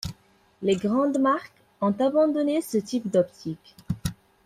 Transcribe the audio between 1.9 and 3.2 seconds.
abandonné ce type